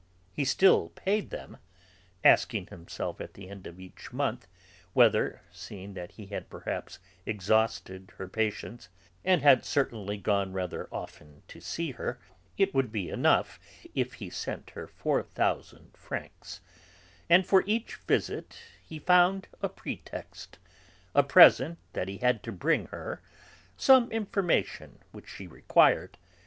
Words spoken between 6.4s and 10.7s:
perhaps exhausted her patience, and had certainly gone